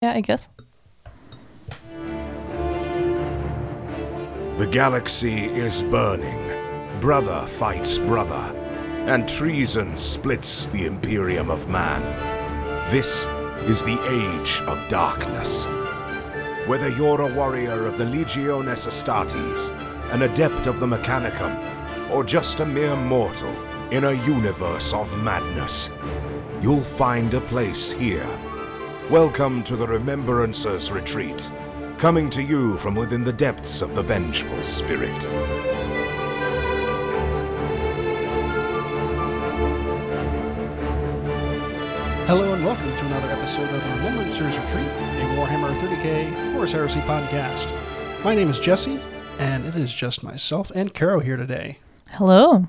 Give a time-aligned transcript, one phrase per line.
[0.00, 0.48] Yeah, I guess.
[4.58, 6.38] The galaxy is burning.
[7.00, 8.54] Brother fights brother,
[9.06, 12.02] and treason splits the Imperium of Man.
[12.92, 13.26] This
[13.66, 15.64] is the Age of Darkness.
[16.68, 19.70] Whether you're a warrior of the Legiones Astartes,
[20.12, 21.58] an adept of the Mechanicum,
[22.12, 23.52] or just a mere mortal
[23.90, 25.90] in a universe of madness,
[26.62, 28.28] you'll find a place here.
[29.10, 31.50] Welcome to the Remembrancers Retreat,
[31.96, 35.24] coming to you from within the depths of the Vengeful Spirit.
[42.26, 47.00] Hello and welcome to another episode of the Remembrancers Retreat, a Warhammer 30k Horus Heresy
[47.00, 47.72] podcast.
[48.22, 49.00] My name is Jesse,
[49.38, 51.78] and it is just myself and Caro here today.
[52.10, 52.68] Hello.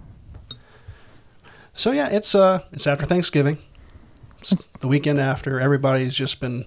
[1.73, 3.58] So yeah, it's uh, it's after Thanksgiving.
[4.41, 5.59] It's the weekend after.
[5.59, 6.66] Everybody's just been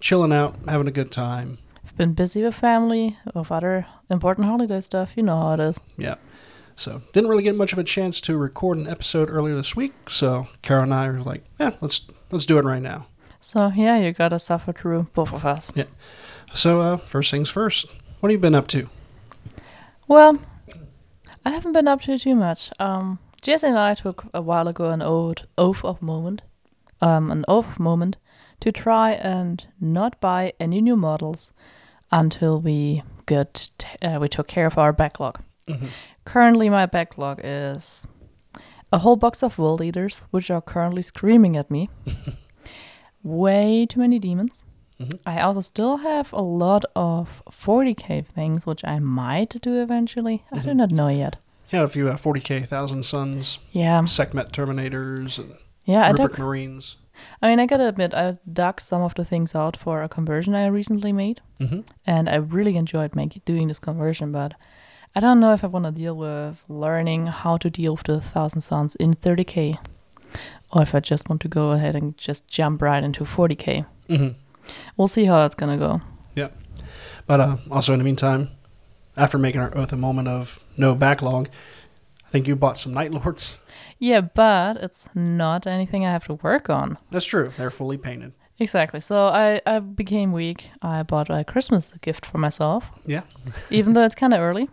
[0.00, 1.58] chilling out, having a good time.
[1.84, 5.12] I've been busy with family, with other important holiday stuff.
[5.16, 5.80] You know how it is.
[5.96, 6.16] Yeah.
[6.76, 9.92] So didn't really get much of a chance to record an episode earlier this week.
[10.08, 13.06] So Caro and I were like, yeah, let's let's do it right now.
[13.40, 15.70] So yeah, you gotta suffer through both of us.
[15.74, 15.84] Yeah.
[16.54, 17.88] So uh, first things first.
[18.20, 18.88] What have you been up to?
[20.06, 20.38] Well,
[21.44, 22.70] I haven't been up to too much.
[22.78, 26.42] Um, Jesse and I took a while ago an oath, oath of moment,
[27.02, 28.16] um, an off moment
[28.60, 31.52] to try and not buy any new models
[32.10, 35.40] until we got t- uh, we took care of our backlog.
[36.24, 38.06] Currently, my backlog is
[38.92, 41.88] a whole box of world eaters, which are currently screaming at me.
[43.22, 44.64] Way too many demons.
[45.00, 45.18] Mhm.
[45.26, 50.44] I also still have a lot of 40k things, which I might do eventually.
[50.52, 50.76] I do Mhm.
[50.76, 51.36] not know yet.
[51.70, 55.54] Yeah, a few uh, 40k Thousand Sons, Yeah, Sekhmet Terminators, and
[55.84, 56.06] yeah.
[56.06, 56.38] I Rupert dug.
[56.38, 56.96] Marines.
[57.40, 60.54] I mean, I gotta admit, I dug some of the things out for a conversion
[60.54, 64.32] I recently made, hmm and I really enjoyed making doing this conversion.
[64.32, 64.54] But
[65.14, 68.20] I don't know if I want to deal with learning how to deal with the
[68.20, 69.76] Thousand Sons in 30k,
[70.72, 73.84] or if I just want to go ahead and just jump right into 40k.
[74.08, 74.28] hmm
[74.96, 76.00] We'll see how that's gonna go.
[76.34, 76.48] Yeah,
[77.26, 78.48] but uh, also in the meantime,
[79.16, 81.50] after making our oath a moment of no backlog, I
[82.32, 83.58] think you bought some Night Lords.
[83.98, 86.98] Yeah, but it's not anything I have to work on.
[87.12, 87.52] That's true.
[87.56, 88.32] They're fully painted.
[88.58, 89.00] Exactly.
[89.00, 90.70] So I, I became weak.
[90.82, 93.22] I bought a Christmas gift for myself, Yeah.
[93.70, 94.68] even though it's kind of early.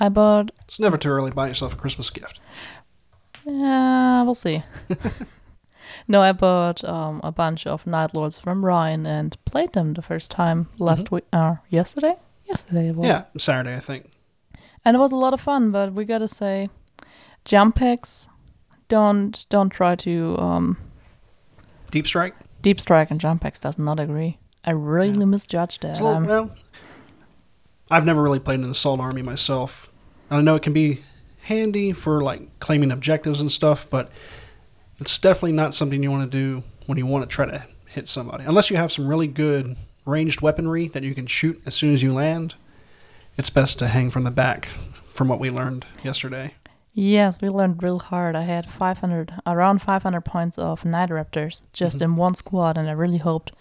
[0.00, 2.40] I bought, It's never too early to buy yourself a Christmas gift.
[3.46, 4.62] yeah, we'll see.
[6.08, 10.02] no, I bought um, a bunch of Night Lords from Ryan and played them the
[10.02, 12.16] first time last week, uh, yesterday?
[12.46, 13.06] Yesterday it was.
[13.08, 14.10] Yeah, Saturday, I think.
[14.84, 16.68] And it was a lot of fun, but we gotta say,
[17.44, 18.28] jump packs,
[18.88, 20.76] don't, don't try to, um,
[21.90, 22.34] Deep Strike.
[22.62, 24.38] Deep Strike and jump packs does not agree.
[24.64, 25.24] I really Yeah.
[25.26, 25.92] misjudged that.
[25.92, 26.50] It's little, I'm- well,
[27.90, 29.90] I've never really played an assault army myself.
[30.30, 31.02] And I know it can be
[31.42, 34.10] handy for like claiming objectives and stuff, but
[34.98, 38.08] it's definitely not something you want to do when you want to try to hit
[38.08, 38.44] somebody.
[38.44, 42.02] Unless you have some really good ranged weaponry that you can shoot as soon as
[42.02, 42.54] you land,
[43.36, 44.68] it's best to hang from the back.
[45.12, 46.54] From what we learned yesterday.
[46.92, 48.34] Yes, we learned real hard.
[48.34, 52.02] I had 500, around 500 points of Night Raptors just Mhm.
[52.02, 53.52] in one squad, and I really hoped.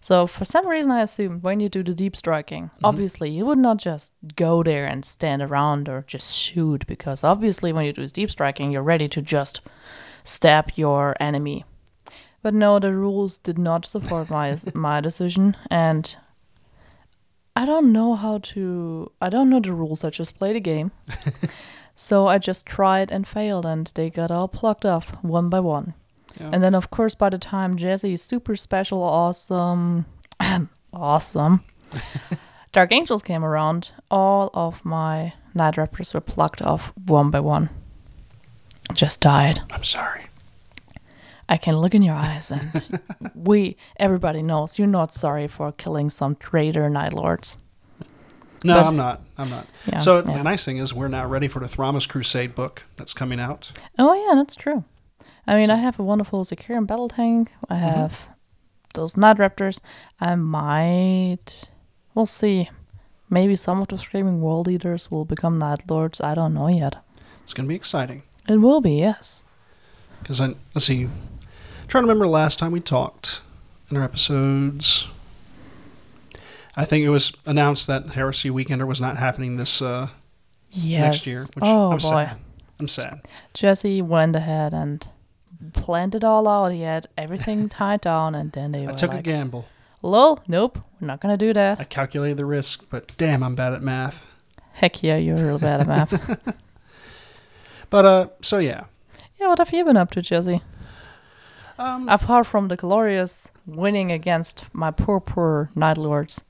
[0.00, 3.58] So for some reason, I assumed when you do the deep striking, obviously you would
[3.58, 8.06] not just go there and stand around or just shoot, because obviously when you do
[8.08, 9.60] deep striking, you're ready to just
[10.24, 11.64] stab your enemy.
[12.42, 16.16] But no, the rules did not support my my decision, and
[17.58, 19.10] I don't know how to.
[19.20, 20.04] I don't know the rules.
[20.04, 20.92] I just play the game.
[22.00, 25.94] So I just tried and failed, and they got all plucked off one by one.
[26.40, 26.50] Yeah.
[26.52, 30.06] And then, of course, by the time Jesse's super special, awesome,
[30.92, 31.64] awesome
[32.72, 37.68] Dark Angels came around, all of my Night Raptors were plucked off one by one.
[38.92, 39.62] Just died.
[39.68, 40.27] I'm sorry.
[41.48, 43.00] I can look in your eyes, and
[43.34, 47.56] we, everybody knows you're not sorry for killing some traitor Night Lords.
[48.64, 49.22] No, But- I'm not.
[49.38, 49.66] I'm not.
[49.86, 49.98] Yeah.
[49.98, 50.22] so yeah.
[50.36, 53.72] the nice thing is we're now ready for the Thramas Crusade book that's coming out.
[53.98, 54.84] Oh yeah, that's true.
[55.46, 57.50] I mean, So- I have a wonderful Secure battle tank.
[57.70, 57.78] I Mhm.
[57.94, 58.28] have
[58.94, 59.80] those Night Raptors.
[60.20, 61.70] I might.
[62.14, 62.68] We'll see.
[63.30, 66.20] Maybe some of the Screaming World Eaters will become Night Lords.
[66.20, 66.96] I don't know yet.
[67.44, 68.22] It's going to be exciting.
[68.48, 69.42] It will be, yes.
[70.20, 71.08] Because I let's see,
[71.88, 73.40] trying to remember the last time we talked
[73.90, 75.08] in our episodes.
[76.76, 80.08] I think it was announced that Heresy Weekender was not happening this uh,
[80.70, 81.00] Yes.
[81.00, 82.36] next year, which oh I'm boy, sad.
[82.78, 83.20] I'm sad.
[83.54, 85.06] Jesse went ahead and
[85.72, 86.70] planned it all out.
[86.72, 89.66] He had everything tied down, and then they I took a gamble.
[90.02, 91.80] Lol, nope, we're not gonna do that.
[91.80, 94.26] I calculated the risk, but damn, I'm bad at math.
[94.74, 96.54] Heck yeah, you're real bad at math.
[97.90, 98.84] But uh, so yeah,
[99.40, 100.60] yeah, what have you been up to, Jesse?
[101.78, 106.42] Um, Apart from the glorious winning against my poor, poor Night Lords.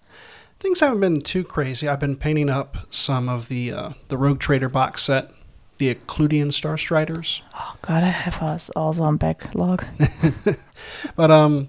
[0.58, 1.86] things haven't been too crazy.
[1.88, 5.30] I've been painting up some of the uh, the Rogue Trader box set,
[5.78, 7.42] the Elucidian Starstriders.
[7.54, 9.84] Oh god, I have us also on backlog.
[11.16, 11.68] But um,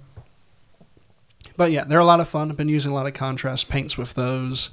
[1.58, 2.50] but yeah, they're a lot of fun.
[2.50, 4.70] I've been using a lot of contrast paints with those,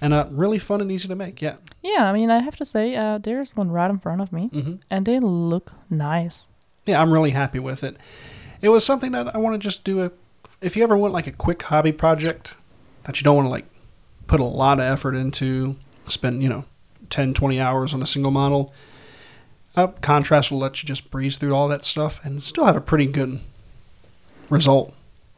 [0.00, 1.42] and uh, really fun and easy to make.
[1.42, 1.56] Yeah.
[1.82, 4.46] yeah, I mean, I have to say, uh, there's one right in front of me,
[4.48, 6.48] hmm and they look nice.
[6.90, 7.96] Yeah, I'm really happy with it.
[8.60, 10.10] It was something that I want to just do a.
[10.60, 12.56] If you ever want like a quick hobby project
[13.04, 13.66] that you don't want to like
[14.26, 15.76] put a lot of effort into,
[16.06, 16.64] spend you know
[17.08, 18.72] 10, 20 hours on a single model.
[19.76, 22.80] Uh, contrast will let you just breeze through all that stuff and still have a
[22.80, 23.40] pretty good
[24.48, 24.92] result.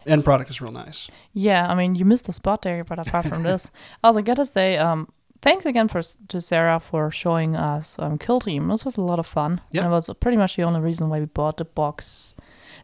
[0.06, 1.08] End product is real nice.
[1.34, 3.70] Yeah, I mean, you missed a spot there, but apart from this,
[4.02, 5.12] I also gotta say, um,
[5.43, 8.69] thanks again for to Sarah for showing us um, Kill Team.
[8.69, 9.61] This was a lot of fun.
[9.73, 9.85] Yep.
[9.85, 12.35] And it was pretty much the only reason why we bought the box.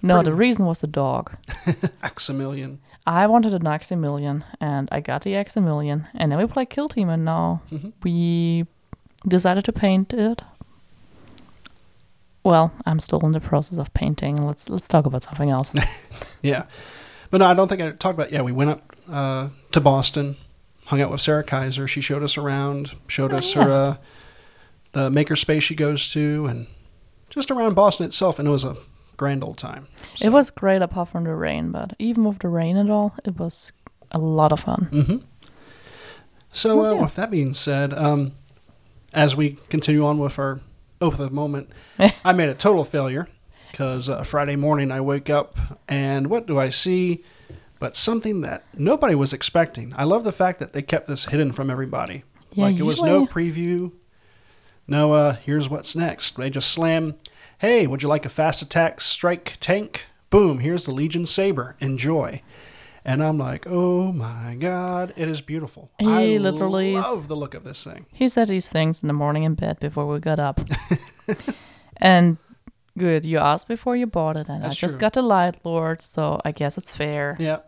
[0.02, 1.34] No, Pretty the reason was the dog.
[2.02, 2.78] Aximillion.
[3.06, 7.08] I wanted an Aximillion, and I got the Aximillion, and then we played Kill Team,
[7.08, 7.92] and now Mhm.
[8.04, 8.66] we
[9.26, 10.42] decided to paint it.
[12.44, 14.36] Well, I'm still in the process of painting.
[14.36, 15.72] Let's let's talk about something else.
[16.42, 16.64] Yeah.
[17.30, 18.30] But no, I don't think I talked about.
[18.30, 20.36] Yeah, we went up uh, to Boston,
[20.88, 21.86] hung out with Sarah Kaiser.
[21.88, 23.64] She showed us around, showed Oh, us yeah.
[23.64, 23.96] her uh,
[24.92, 26.66] the makerspace she goes to, and
[27.30, 28.38] just around Boston itself.
[28.38, 28.76] And it was a
[29.16, 29.86] grand old time.
[30.20, 33.38] It was great apart from the rain, but even with the rain and all, it
[33.38, 33.72] was
[34.12, 34.88] a lot of fun.
[34.90, 35.16] hmm
[36.52, 37.00] So, uh, yeah.
[37.02, 38.32] with that being said, um,
[39.12, 40.60] as we continue on with our
[41.00, 41.68] oath of the moment,
[42.24, 43.28] I made a total failure
[43.70, 45.56] because uh, Friday morning I wake up
[45.86, 47.22] and what do I see?
[47.78, 49.94] But something that nobody was expecting.
[49.96, 52.24] I love the fact that they kept this hidden from everybody.
[52.52, 53.92] Yeah, like it was no preview.
[54.86, 56.36] No, uh, here's what's next.
[56.36, 57.14] They just slam.
[57.58, 60.06] Hey, would you like a fast attack strike tank?
[60.30, 60.58] Boom!
[60.58, 61.76] Here's the Legion Sabre.
[61.80, 62.42] Enjoy.
[63.04, 65.90] And I'm like, oh my god, it is beautiful.
[65.98, 68.06] He I literally love the look of this thing.
[68.12, 70.60] He said these things in the morning in bed before we got up.
[71.96, 72.36] and
[72.98, 75.00] good, you asked before you bought it, and That's I just true.
[75.00, 77.36] got the Light Lord, so I guess it's fair.
[77.38, 77.60] Yeah.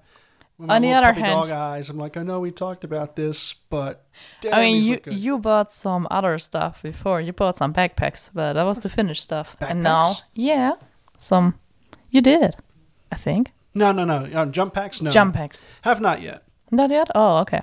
[0.69, 1.89] On the other hand- dog eyes.
[1.89, 4.05] I'm like, I know we talked about this, but
[4.41, 7.21] damn, I mean, you you bought some other stuff before.
[7.21, 9.57] You bought some backpacks, but that was the finished stuff.
[9.61, 10.73] And now, yeah,
[11.19, 11.59] some
[12.11, 12.57] you did,
[13.11, 13.53] I think.
[13.75, 14.29] no, no, no.
[14.33, 15.11] Uh, jump packs, no.
[15.11, 15.65] Jump packs.
[15.83, 16.43] Have not yet.
[16.71, 17.09] Not yet.
[17.15, 17.63] Oh, okay.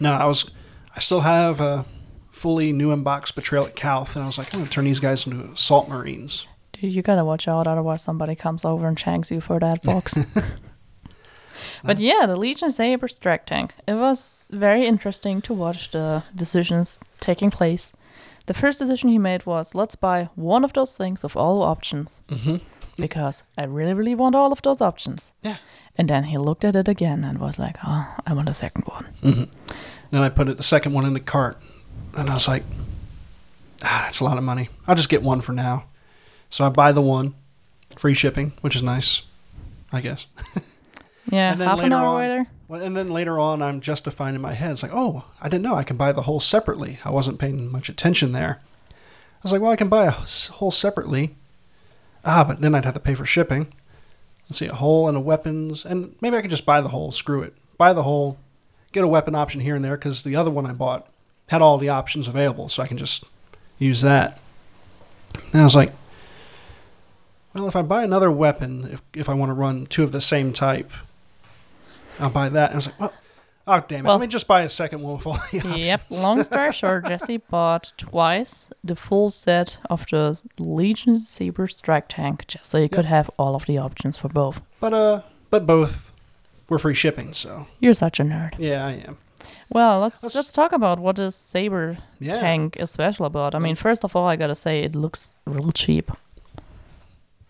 [0.00, 0.50] No, I was.
[0.96, 1.84] I still have a
[2.30, 5.26] fully new unboxed Betrayal at Calth, and I was like, I'm gonna turn these guys
[5.26, 6.46] into assault marines.
[6.72, 10.18] Dude, you gotta watch out, otherwise somebody comes over and shanks you for that box.
[11.84, 13.74] but yeah, the Legion Sabre Strike Tank.
[13.86, 17.92] It was very interesting to watch the decisions taking place.
[18.46, 22.20] The first decision he made was let's buy one of those things of all options
[22.28, 22.56] Mm-hmm.
[23.02, 25.32] because I really, really want all of those options.
[25.42, 25.56] Yeah.
[25.96, 28.84] And then he looked at it again and was like, "Oh, I want a second
[28.86, 29.44] one." Mm-hmm.
[30.10, 31.56] Then I put it the second one in the cart,
[32.16, 32.64] and I was like,
[33.82, 34.68] Ah, that's a lot of money.
[34.86, 35.84] I'll just get one for now.
[36.50, 37.34] So I buy the one,
[37.96, 39.22] free shipping, which is nice,
[39.92, 40.26] I guess.
[41.30, 42.46] Yeah, And then half an later hour on- later.
[42.68, 44.72] Well, and then later on, I'm justifying in my head.
[44.72, 46.98] It's like, oh, I didn't know I can buy the hull separately.
[47.04, 48.60] I wasn't paying much attention there.
[48.90, 51.34] I was like, well, I can buy a hull separately.
[52.24, 53.66] Ah, but then I'd have to pay for shipping.
[54.48, 57.12] Let's see, a hull and a weapons, and maybe I could just buy the hull.
[57.12, 58.38] Screw it, buy the hull,
[58.92, 61.06] get a weapon option here and there because the other one I bought
[61.50, 63.24] had all the options available, so I can just
[63.78, 64.38] use that.
[65.52, 65.92] And I was like,
[67.54, 70.20] well, if I buy another weapon, if if I want to run two of the
[70.20, 70.90] same type,
[72.20, 72.70] I'll buy that.
[72.70, 73.12] And I was like, well,
[73.66, 75.76] oh damn it, Well- let me just buy a second one with all the options.
[75.78, 76.00] Yep.
[76.10, 82.46] Long story short, Jesse bought twice the full set of the Legion Sabre Strike Tank
[82.46, 84.62] just so you could have all of the options for both.
[84.80, 86.12] But uh, but both
[86.68, 88.54] were free shipping, so You're such a nerd.
[88.58, 89.18] yeah, I am.
[89.70, 92.40] Well, let's Let's- let's, talk about what this Sabre Yeah.
[92.40, 93.54] tank is special about.
[93.54, 96.10] I mean, first of all, I gotta say it looks real cheap.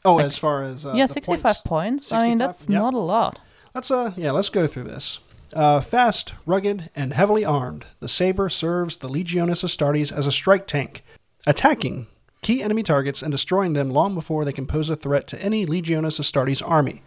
[0.05, 1.61] Oh, Like- as far as uh, yeah, 65 points.
[1.65, 2.13] points.
[2.13, 2.79] I mean, that's Yep.
[2.81, 3.39] not a lot.
[3.75, 5.19] Let's uh, yeah, let's go through this.
[5.53, 10.69] Uh, fast, rugged, and heavily armed, the Sabre serves the Legiones Astartes as a strike
[10.69, 11.03] tank,
[11.45, 12.07] attacking
[12.41, 15.67] key enemy targets and destroying them long before they can pose a threat to any
[15.67, 17.03] Legiones Astartes army.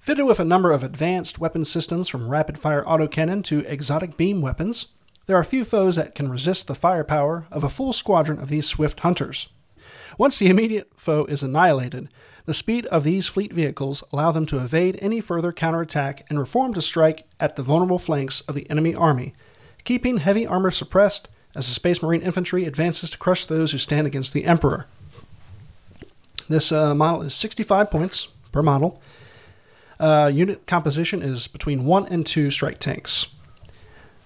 [0.00, 4.40] Fitted with a number of advanced weapon systems from rapid fire autocannon to exotic beam
[4.40, 4.86] weapons,
[5.26, 8.66] there are few foes that can resist the firepower of a full squadron of these
[8.66, 9.48] swift hunters.
[10.18, 12.08] Once the immediate foe is annihilated,
[12.46, 16.74] The speed of these fleet vehicles allow them to evade any further counterattack and reform
[16.74, 19.34] to strike at the vulnerable flanks of the enemy army,
[19.82, 24.06] keeping heavy armor suppressed as the Space Marine infantry advances to crush those who stand
[24.06, 24.86] against the Emperor.
[26.48, 29.02] This uh, model is 65 points per model.
[29.98, 33.26] Uh, unit composition is between one and two strike tanks.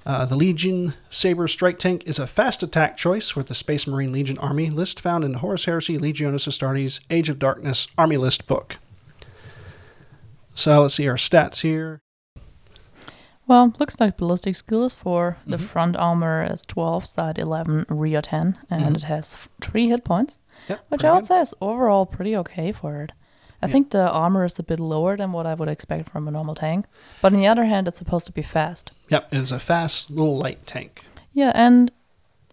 [0.07, 4.13] Uh, the Legion Sabre Strike Tank is a fast attack choice with the Space Marine
[4.13, 8.79] Legion Army list found in Horus Heresy Legiones Astartes Age of Darkness Army List book.
[10.55, 12.01] So let's see our stats here.
[13.47, 15.61] Well, looks like ballistic skill is 4, the Mhm.
[15.69, 18.97] front armor is 12, side 11, rear 10, and Mhm.
[18.97, 20.39] it has 3 hit points,
[20.69, 21.27] Yep, which I would good.
[21.27, 23.13] say is overall pretty okay for it.
[23.63, 23.73] I Yeah.
[23.73, 26.55] think the armor is a bit lower than what I would expect from a normal
[26.55, 26.87] tank,
[27.21, 28.91] but on the other hand, it's supposed to be fast.
[29.11, 31.05] Yep, it is a fast little light tank.
[31.35, 31.91] Yeah, and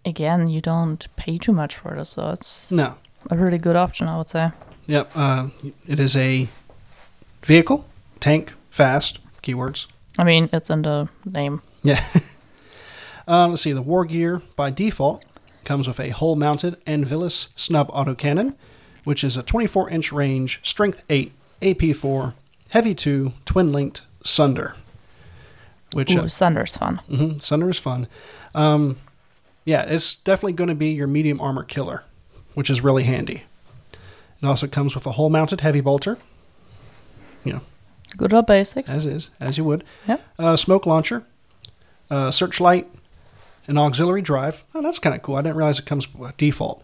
[0.06, 2.96] again, you don't pay too much for this, so it's No.
[3.30, 4.52] a really good option, I would say.
[4.88, 5.48] Yep, uh,
[5.88, 6.48] it is a
[7.44, 7.86] vehicle,
[8.20, 9.88] tank, fast, keywords.
[10.20, 11.62] I mean, it's in the name.
[11.84, 12.04] Yeah.
[13.28, 13.72] uh, let's see.
[13.74, 15.26] The war gear by default
[15.64, 18.56] comes with a hull-mounted Anvilus snub autocannon,
[19.08, 22.34] which is a 24-inch range, strength 8, AP4,
[22.72, 24.76] heavy 2, twin-linked Sunder.
[25.94, 27.00] Which Ooh, uh, Sunder's fun.
[27.10, 28.08] Mm-hmm, Sunder is fun.
[28.54, 28.98] Um,
[29.64, 32.04] yeah, it's definitely going to be your medium armor killer,
[32.54, 33.44] which is really handy.
[34.42, 36.18] It also comes with a hull-mounted heavy bolter,
[37.46, 37.60] Yeah.
[38.18, 38.92] Good old basics.
[38.92, 39.86] as is, as you would.
[40.10, 40.22] Yep.
[40.38, 41.24] Uh, smoke launcher,
[42.12, 42.90] uh, searchlight,
[43.68, 44.66] an auxiliary drive.
[44.76, 45.38] Oh, that's kind of cool.
[45.38, 46.84] I didn't realize it comes with default.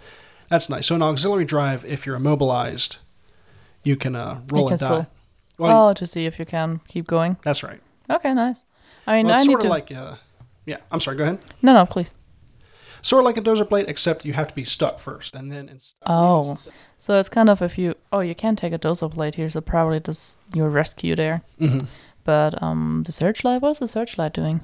[0.54, 0.86] That's nice.
[0.86, 2.98] So an auxiliary drive, if you're immobilized,
[3.84, 5.08] you can uh, roll can and die.
[5.58, 7.38] Well, oh, to see if you can keep going.
[7.44, 7.82] that's right.
[8.08, 8.64] Okay, nice.
[9.08, 9.68] I mean, Well, I it's need sort to.
[9.68, 10.16] of like, uh,
[10.68, 10.78] yeah.
[10.92, 11.18] I'm sorry.
[11.18, 11.44] Go ahead.
[11.64, 12.14] no, no, please.
[13.02, 15.70] Sort of like a dozer plate, except you have to be stuck first, and then
[15.70, 15.96] it's.
[16.06, 16.56] Oh,
[17.00, 17.96] so it's kind of if you.
[18.12, 21.42] Oh, you can take a dozer plate here, so probably just your rescue there.
[21.58, 21.80] hmm
[22.26, 23.64] But um, the searchlight.
[23.64, 24.62] What is the searchlight doing?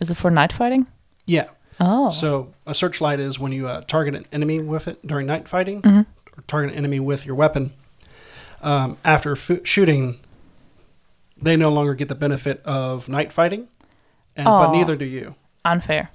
[0.00, 0.86] Is it for night fighting?
[1.26, 1.48] Yeah.
[1.78, 5.46] Oh, So a searchlight is when you uh, target an enemy with it during night
[5.48, 6.06] fighting, Mhm.
[6.36, 7.72] or target an enemy with your weapon.
[8.62, 10.18] Um, after fu- shooting,
[11.40, 13.68] they no longer get the benefit of night fighting,
[14.34, 15.34] and but neither do you.
[15.64, 16.10] unfair.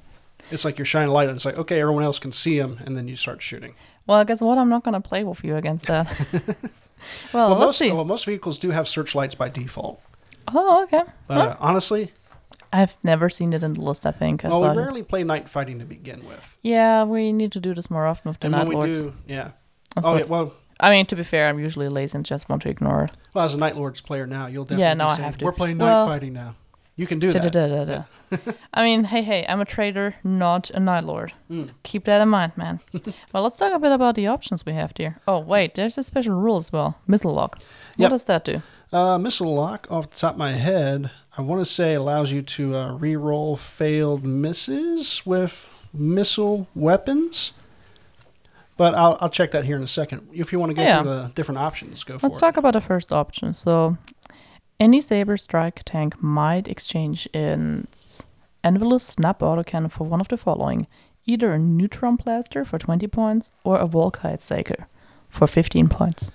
[0.50, 2.80] It's like you're shining a light, and it's like okay, everyone else can see them,
[2.84, 3.76] and then you start shooting.
[4.08, 4.58] Well, guess what?
[4.58, 6.08] I'm not gonna play with you against that.
[7.34, 10.02] well, well, most well, most vehicles do have searchlights by default,
[10.48, 11.04] Oh, okay.
[11.28, 12.12] but uh, honestly,
[12.74, 14.06] I've never seen it in the list.
[14.06, 14.46] I think.
[14.46, 17.52] I well, we thought it- rarely play night fighting to begin with, Yeah, we need
[17.54, 19.08] to do this more often with the and night we lords.
[19.08, 19.52] do, yeah.
[19.96, 20.26] That's oh, what- yeah.
[20.26, 23.12] Well, I mean, to be fair, I'm usually lazy and just want to ignore it.
[23.34, 25.46] well, as a night lords player now, you'll definitely Yeah, now I have to.
[25.46, 26.56] We're playing night Well- fighting now.
[26.98, 27.42] You can do that.
[27.52, 28.04] Da-da-da-da-da.
[28.74, 31.32] I mean, hey, hey, I'm a trader, not a night lord.
[31.50, 31.70] Mm.
[31.84, 32.80] Keep that in mind, man.
[33.34, 35.18] well, let's talk a bit about the options we have here.
[35.28, 37.00] Oh, wait, there's a special rule as well.
[37.08, 37.56] Missile lock.
[37.56, 37.64] What
[37.98, 38.10] Yep.
[38.12, 38.62] does that do?
[38.94, 42.42] Uh, missile lock, off the top of my head, I want to say allows you
[42.42, 47.54] to uh, re-roll failed misses with missile weapons.
[48.76, 50.28] But I'll, I'll check that here in a second.
[50.34, 51.02] If you want to go Yeah.
[51.04, 52.42] through the different options, go for Let's it.
[52.42, 53.54] talk about the first option.
[53.54, 53.98] So,
[54.80, 58.24] any Sabre Strike tank might exchange its
[58.64, 60.88] Anvilus Snap Autocannon for one of the following
[61.28, 64.88] either a Neutron Blaster for 20 points or a Volkite Saker
[65.30, 66.32] for 15 points.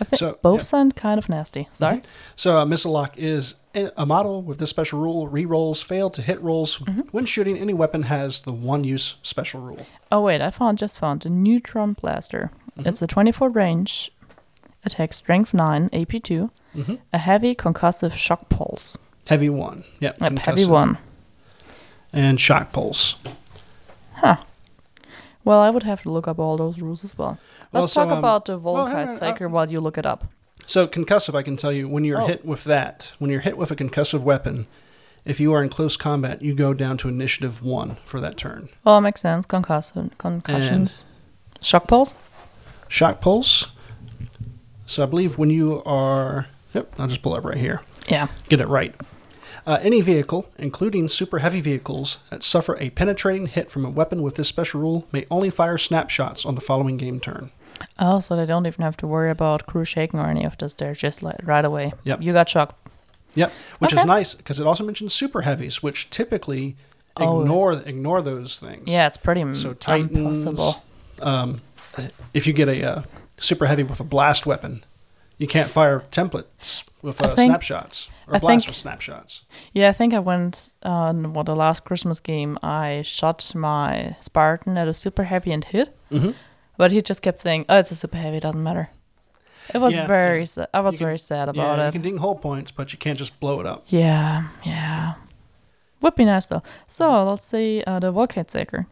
[0.00, 0.62] I think So, both yeah.
[0.64, 1.68] sound kind of nasty.
[1.72, 1.98] Sorry?
[1.98, 2.04] Mhm.
[2.36, 5.28] So a missile lock is a a model with this special rule.
[5.28, 7.00] Re-rolls fail to hit rolls Mm-hmm.
[7.12, 7.56] when shooting.
[7.56, 9.86] Any weapon has the one-use special rule.
[10.10, 12.50] Oh wait, I found just found a Neutron Blaster.
[12.78, 12.86] Mhm.
[12.86, 14.10] It's a 24 range,
[14.84, 18.96] attack strength 9, AP2, hmm a heavy concussive shock pulse.
[19.28, 19.84] Heavy one.
[20.00, 20.16] Yep.
[20.20, 20.98] Yep, heavy one.
[22.12, 23.16] And shock pulse.
[24.14, 24.36] Huh.
[25.44, 27.38] Well, I would have to look up all those rules as well.
[27.72, 29.98] Well, Let's so, talk um, about the well, Volkite on, uh, Saker while you look
[29.98, 30.24] it up.
[30.66, 32.26] So concussive, I can tell you, when you're Oh.
[32.26, 34.66] hit with that, when you're hit with a concussive weapon,
[35.24, 38.68] if you are in close combat, you go down to initiative one for that turn.
[38.86, 39.46] Oh, Well, makes sense.
[39.46, 41.04] Concussive, concussions.
[41.60, 42.14] Shock pulse?
[42.88, 43.66] Shock pulse.
[44.86, 47.80] So I believe when you are, yep, I'll just pull up right here.
[48.08, 48.28] Yeah.
[48.48, 48.94] Get it right.
[49.66, 54.20] Uh, any vehicle, including super heavy vehicles, that suffer a penetrating hit from a weapon
[54.22, 57.50] with this special rule may only fire snapshots on the following game turn.
[57.98, 60.74] Oh, so they don't even have to worry about crew shaking or any of this.
[60.74, 61.92] They're just like right away.
[62.04, 62.22] Yep.
[62.22, 62.76] You got shocked.
[63.34, 66.76] Yep, which is nice because it also mentions super heavies, which typically
[67.16, 68.84] Oh, ignore ignore those things.
[68.86, 70.82] Yeah, it's pretty So Titans, impossible.
[71.20, 71.60] um,
[72.34, 73.02] if you get a uh,
[73.38, 74.84] super heavy with a blast weapon,
[75.38, 79.42] you can't fire templates with uh, think- snapshots or I blast think- with snapshots.
[79.72, 82.58] Yeah, I think I went on what the last Christmas game.
[82.62, 86.30] I shot my Spartan at a super heavy and hit, hmm
[86.78, 88.38] but he just kept saying, "Oh, it's a super heavy.
[88.38, 88.90] It doesn't matter."
[89.74, 90.38] It was Yeah, very.
[90.40, 90.44] yeah.
[90.44, 91.66] sa- I was can- very sad about it.
[91.66, 93.84] yeah, about you can ding hull points, but you can't just blow it up.
[93.88, 95.14] Yeah, yeah.
[96.00, 96.62] Would be nice though.
[96.88, 98.86] So let's see uh, the Volkite Saker.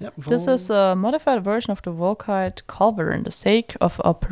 [0.00, 0.14] Yep.
[0.28, 3.24] This is a modified version of the Volkite Culverin.
[3.24, 4.26] The sake of up.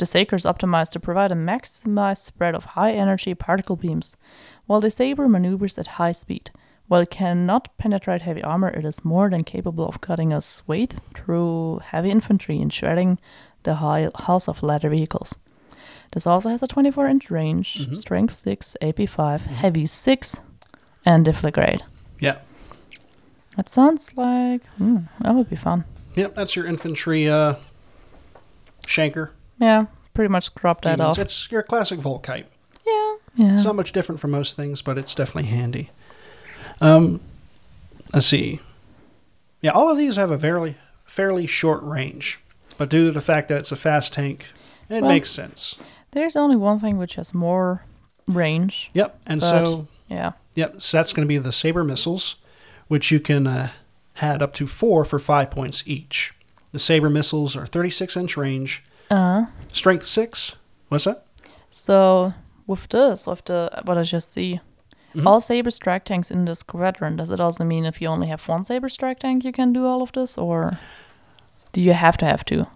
[0.00, 4.16] The Saker is optimized to provide a maximized spread of high energy particle beams,
[4.64, 6.50] while the Sabre maneuvers at high speed.
[6.88, 10.92] While it cannot penetrate heavy armor, it is more than capable of cutting a swathe
[11.14, 13.18] through heavy infantry and shredding
[13.64, 15.36] the hulls of lighter vehicles.
[16.12, 17.94] This also has a 24 inch range, Mhm.
[17.94, 20.40] strength 6, AP 5, heavy 6,
[21.04, 21.82] and deflagrate.
[22.18, 22.38] Yeah.
[23.58, 25.84] That sounds like hmm, that would be fun.
[26.14, 26.34] Yep.
[26.36, 27.56] That's your infantry uh,
[28.86, 29.32] shanker.
[29.60, 31.18] Yeah, pretty much crop that demons.
[31.18, 31.22] off.
[31.24, 32.46] It's your classic Volkite.
[32.86, 33.54] yeah, yeah.
[33.54, 35.90] It's not much different from most things, but it's definitely handy.
[36.80, 37.20] Um,
[38.12, 38.60] let's see.
[39.60, 42.40] Yeah, all of these have a fairly fairly short range,
[42.78, 44.46] but due to the fact that it's a fast tank,
[44.88, 45.76] it Well- makes sense.
[46.12, 47.84] There's only one thing which has more
[48.26, 48.90] range.
[48.94, 50.32] Yep, and But- so Yeah.
[50.54, 52.36] yep, so that's going to be the sabre missiles,
[52.88, 53.70] which you can uh,
[54.14, 56.32] had up to four for five points each.
[56.72, 59.46] The sabre missiles are 36 inch range, Uh.
[59.72, 60.56] strength six.
[60.88, 61.24] What's that?
[61.68, 62.32] So
[62.66, 64.60] with this, with the what I just see,
[65.14, 65.26] Mhm.
[65.26, 67.16] all sabre strike tanks in the squadron.
[67.16, 69.86] Does it also mean if you only have one sabre strike tank, you can do
[69.86, 70.78] all of this, or
[71.72, 72.66] do you have to have two?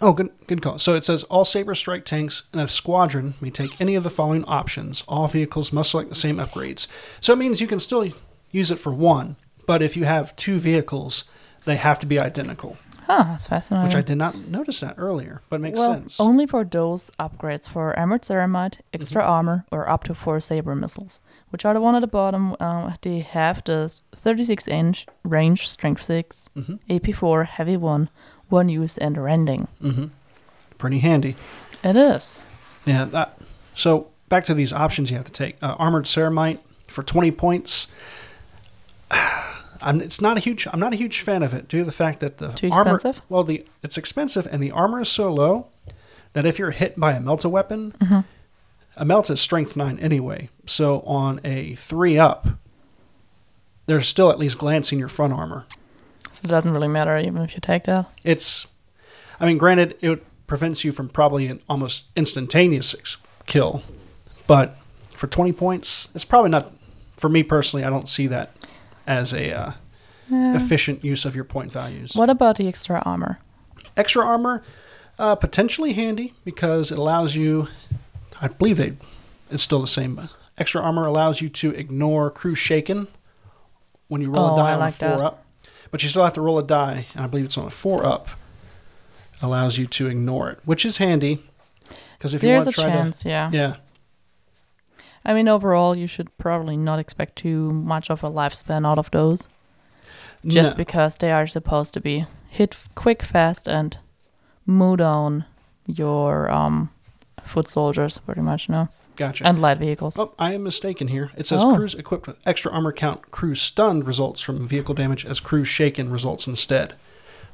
[0.00, 0.78] Oh, good, good call.
[0.78, 4.10] So it says all Sabre strike tanks in a squadron may take any of the
[4.10, 5.02] following options.
[5.08, 6.86] All vehicles must select the same upgrades.
[7.20, 8.06] So it means you can still
[8.52, 9.34] use it for one,
[9.66, 11.24] but if you have two vehicles,
[11.64, 12.76] they have to be identical,
[13.06, 13.84] Huh, that's fascinating.
[13.88, 16.20] which I did not notice that earlier, but it makes well, sense.
[16.20, 19.30] only for those upgrades for armored ceramite, extra Mm-hmm.
[19.30, 22.56] armor, or up to four sabre missiles, which are the one at the bottom.
[22.60, 26.78] Uh, they have the 36 inch range, strength 6, Mhm.
[26.88, 28.08] AP4, heavy 1,
[28.48, 29.66] one used and rending.
[29.80, 30.06] hmm
[30.78, 31.36] Pretty handy.
[31.84, 32.40] It is.
[32.84, 33.04] Yeah.
[33.06, 33.38] That,
[33.74, 35.56] so back to these options you have to take.
[35.62, 37.86] Uh, armored ceramite for 20 points.
[39.82, 40.66] I'm, it's not a huge.
[40.72, 42.94] I'm not a huge fan of it due to the fact that the Too armor.
[42.94, 43.22] expensive?
[43.28, 45.66] Well, the it's expensive and the armor is so low
[46.32, 48.20] that if you're hit by a melta weapon, Mm-hmm.
[48.96, 50.48] a melt is strength nine anyway.
[50.66, 52.48] So on a three up,
[53.86, 55.66] there's still at least glancing your front armor.
[56.32, 58.06] So it doesn't really matter even if you take that.
[58.24, 58.66] It's,
[59.38, 62.94] I mean, granted, it prevents you from probably an almost instantaneous
[63.46, 63.82] kill,
[64.46, 64.76] but
[65.16, 66.72] for 20 points, it's probably not.
[67.16, 68.50] For me personally, I don't see that
[69.06, 69.72] as a uh,
[70.28, 70.56] Yeah.
[70.56, 72.14] efficient use of your point values.
[72.14, 73.38] What about the extra armor?
[73.96, 74.62] Extra armor,
[75.18, 77.68] uh, potentially handy because it allows you.
[78.40, 78.94] I believe they,
[79.50, 80.14] it's still the same.
[80.16, 83.08] but Extra armor allows you to ignore crew shaken
[84.08, 85.24] when you roll Oh, a die I on like a four that.
[85.24, 85.44] up,
[85.90, 88.04] but you still have to roll a die, and I believe it's on a four
[88.06, 88.28] up.
[89.40, 91.42] Allows you to ignore it, which is handy
[92.16, 93.50] because if There's you want to try chance, yeah.
[93.50, 93.76] to, yeah,
[95.24, 99.10] I mean, overall, you should probably not expect too much of a lifespan out of
[99.12, 99.48] those,
[100.44, 100.76] just No.
[100.76, 103.96] because they are supposed to be hit quick, fast, and
[104.66, 105.44] mow down
[105.86, 106.90] your um,
[107.44, 109.46] foot soldiers, pretty much, no, gotcha.
[109.46, 110.18] and light vehicles.
[110.18, 111.30] Oh, I am mistaken here.
[111.36, 111.76] It says Oh.
[111.76, 116.10] crews equipped with extra armor count, crew stunned results from vehicle damage as crew shaken
[116.10, 116.94] results instead.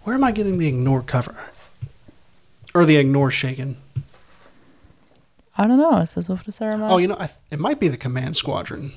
[0.04, 1.36] Where am I getting the ignore cover?
[2.74, 3.76] Or the ignore shaken?
[5.58, 5.98] I don't know.
[5.98, 6.92] Is this the ceremony?
[6.92, 8.92] Oh, you know, I, it might be the command squadron.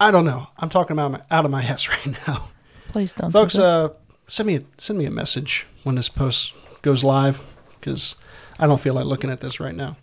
[0.00, 0.46] I don't know.
[0.58, 2.48] I'm talking about my, out of my ass right now.
[2.88, 3.88] Please don't, Folks, do uh,
[4.26, 7.40] send me a, send me a message when this post goes live
[7.78, 8.16] because
[8.58, 9.96] I don't feel like looking at this right now.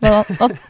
[0.00, 0.60] well, let's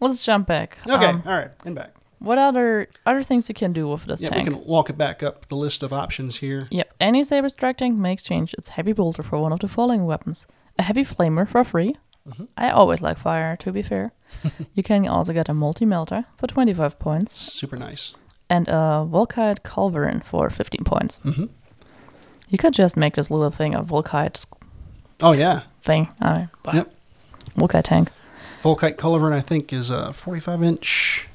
[0.00, 0.78] let's jump back.
[0.86, 1.94] Okay, Um, all right, and back.
[2.18, 4.48] what other other things you can do with this Yeah, tank?
[4.48, 6.66] we can walk it back up the list of options here.
[6.70, 6.94] Yep.
[6.98, 10.46] Any sabre strike tank may exchange its heavy bolter for one of the following weapons:
[10.78, 11.96] a heavy flamer for free.
[12.28, 12.48] Mhm.
[12.56, 13.56] I always like fire.
[13.56, 14.12] To be fair,
[14.74, 18.14] you can also get a multi melter for twenty five points Super nice.
[18.48, 21.18] and a Volkite Culverin for fifteen points.
[21.18, 21.46] hmm
[22.48, 24.46] You could just make this little thing a Volkite
[25.20, 26.08] Oh yeah, thing.
[26.20, 26.92] I mean, Yep.
[27.56, 28.08] Volkite tank.
[28.62, 31.28] Volkite Culverin I think is a 45 inch,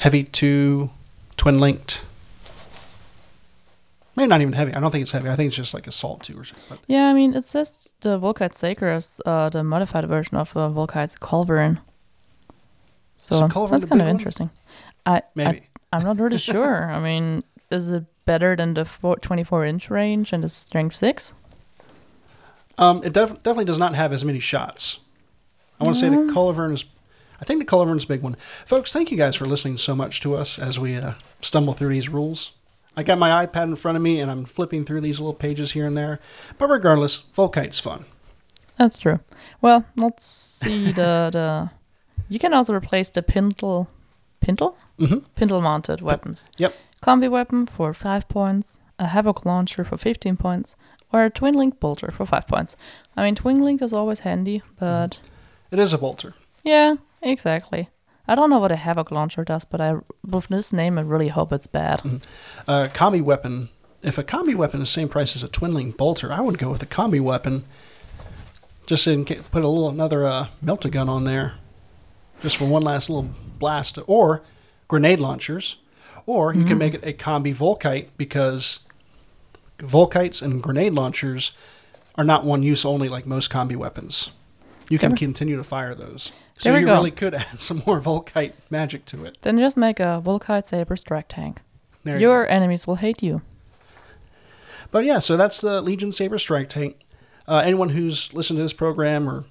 [0.00, 0.90] heavy two,
[1.36, 2.02] twin linked.
[4.14, 4.74] Maybe not even heavy.
[4.74, 5.28] I don't think it's heavy.
[5.30, 6.64] I think it's just like assault two or something.
[6.68, 10.54] But Yeah, I mean, it says the Volkite Saker is uh, the modified version of
[10.56, 11.78] uh, Volkite's Culverin.
[13.14, 14.50] So So Culverin that's kind of interesting.
[15.06, 15.62] I, I maybe.
[15.92, 16.90] I'm not really sure.
[16.90, 18.84] I mean, is it better than the
[19.20, 21.32] 24 inch range and the strength six?
[22.78, 24.98] Um, it def- definitely does not have as many shots.
[25.80, 26.30] I want to say the Mm.
[26.30, 26.84] Culverin is.
[27.40, 28.36] I think the Culverin's a big one.
[28.66, 31.88] Folks, thank you guys for listening so much to us as we uh, stumble through
[31.90, 32.52] these rules.
[32.96, 35.72] I got my iPad in front of me and I'm flipping through these little pages
[35.72, 36.20] here and there.
[36.58, 38.04] But regardless, Volkite's fun.
[38.78, 39.20] That's true.
[39.60, 41.70] Well, let's see the the.
[42.28, 43.88] You can also replace the pintle,
[44.40, 46.46] pintle, hmm pintle mounted weapons.
[46.58, 46.74] Yep.
[47.02, 50.76] Combi weapon for five points, a havoc launcher for fifteen points,
[51.12, 52.76] or a twin link bolter for five points.
[53.16, 55.18] I mean, twin link is always handy, but
[55.70, 56.34] It is a bolter.
[56.64, 57.88] yeah, exactly.
[58.28, 61.28] I don't know what a havoc launcher does, but I with this name, I really
[61.28, 62.00] hope it's bad.
[62.68, 63.68] A combi weapon.
[64.02, 66.58] If a combi weapon is the same price as a twin link bolter, I would
[66.58, 67.64] go with a combi weapon.
[68.86, 71.54] Just in ca- put a little another uh, melta gun on there,
[72.42, 74.42] just for one last little blast, or
[74.88, 75.76] grenade launchers,
[76.26, 78.80] or you can make it a combi volkite because
[79.78, 81.52] volkites and grenade launchers
[82.16, 84.30] are not one use only like most combi weapons.
[84.88, 86.32] You can continue to fire those,
[86.62, 86.92] so There we you go.
[86.92, 89.36] really could add some more volkite magic to it.
[89.42, 91.58] Then just make a Volkite Sabre strike tank.
[92.04, 92.32] There you go.
[92.32, 93.42] Your enemies will hate you.
[94.92, 96.96] But yeah, so that's the Legion Sabre Strike Tank.
[97.48, 99.44] Uh, anyone who's listened to this program or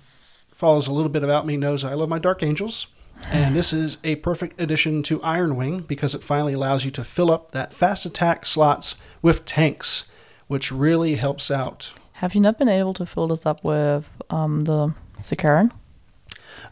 [0.54, 2.88] follows a little bit about me knows I love my Dark Angels.
[3.28, 7.32] And this is a perfect addition to Ironwing because it finally allows you to fill
[7.32, 10.06] up that fast attack slots with tanks,
[10.48, 11.92] which really helps out.
[12.14, 15.72] Have you not been able to fill this up with um, the Sicaran?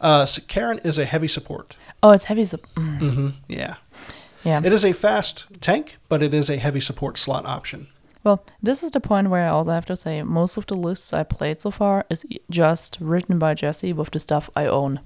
[0.02, 1.78] Uh, Sicaran is a heavy support.
[2.02, 2.46] Oh, it's heavy.
[2.46, 3.76] Sup- mm, hmm Yeah.
[4.44, 4.62] yeah.
[4.64, 7.88] It is a fast tank, but it is a heavy support slot option.
[8.24, 11.14] Well, this is the point where I also have to say most of the lists
[11.14, 15.00] I played so far is just written by Jesse with the stuff I own.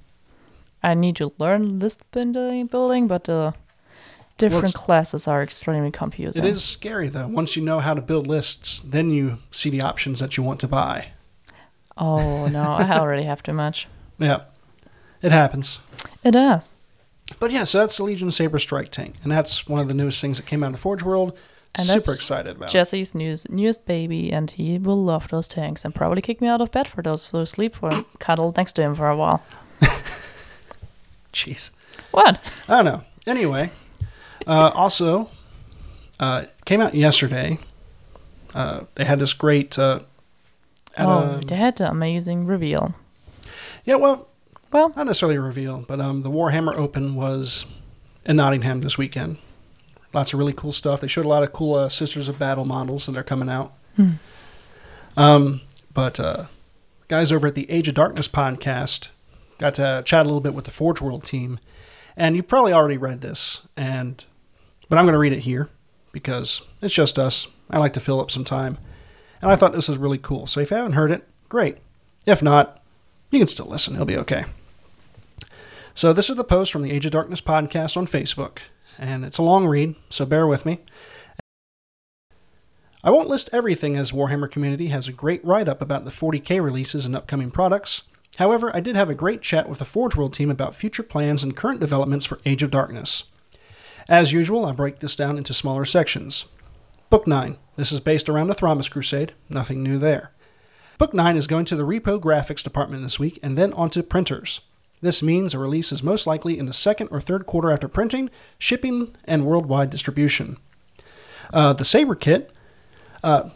[0.82, 3.54] I need to learn list building, building but the
[4.36, 6.44] different it's- classes are extremely confusing.
[6.44, 7.28] It is scary though.
[7.28, 10.60] Once you know how to build lists, then you see the options that you want
[10.60, 11.08] to buy.
[11.96, 13.88] Oh no, I already have too much.
[14.18, 14.42] Yeah,
[15.24, 15.80] it happens.
[16.22, 16.74] It does.
[17.40, 20.20] But yeah, so that's the Legion Sabre Strike Tank, and that's one of the newest
[20.20, 21.36] things that came out of the Forge World.
[21.76, 22.70] And Super excited about.
[22.70, 26.60] Jesse's news, newest baby, and he will love those tanks and probably kick me out
[26.60, 29.42] of bed for those, so sleep for cuddle next to him for a while.
[31.32, 31.70] Jeez,
[32.12, 32.38] What?
[32.68, 33.02] I don't know.
[33.26, 33.70] Anyway,
[34.46, 35.30] uh, also
[36.20, 37.58] uh, came out yesterday.
[38.54, 39.76] Uh, they had this great.
[39.78, 40.00] Uh,
[40.98, 42.94] oh, a- they had an amazing reveal.
[43.84, 44.28] yeah, well,
[44.74, 47.64] Well, not necessarily a reveal, but um, the Warhammer Open was
[48.24, 49.36] in Nottingham this weekend.
[50.12, 51.00] Lots of really cool stuff.
[51.00, 53.72] They showed a lot of cool uh, Sisters of Battle models that are coming out.
[53.94, 54.14] Hmm.
[55.16, 55.60] Um,
[55.92, 56.46] but uh,
[57.06, 59.10] guys over at the Age of Darkness podcast
[59.58, 61.60] got to chat a little bit with the Forge World team,
[62.16, 64.24] and you've probably already read this, and
[64.88, 65.68] but I'm going to read it here
[66.10, 67.46] because it's just us.
[67.70, 68.78] I like to fill up some time,
[69.40, 70.48] and I thought this was really cool.
[70.48, 71.78] So if you haven't heard it, great.
[72.26, 72.82] If not,
[73.30, 73.94] you can still listen.
[73.94, 74.46] It'll be okay.
[75.96, 78.58] So this is the post from the Age of Darkness podcast on Facebook,
[78.98, 80.80] and it's a long read, so bear with me.
[83.04, 86.60] I won't list everything as Warhammer Community has a great write up about the 40k
[86.60, 88.02] releases and upcoming products.
[88.38, 91.44] However, I did have a great chat with the Forge World team about future plans
[91.44, 93.24] and current developments for Age of Darkness.
[94.08, 96.46] As usual, I break this down into smaller sections.
[97.08, 97.56] Book 9.
[97.76, 100.32] This is based around the Thramas Crusade, nothing new there.
[100.98, 104.60] Book 9 is going to the Reprographics department this week and then onto printers.
[105.04, 108.30] This means a release is most likely in the second or third quarter after printing,
[108.58, 110.56] shipping, and worldwide distribution.
[111.52, 112.50] Uh, the Sabre Kit,
[113.22, 113.50] uh,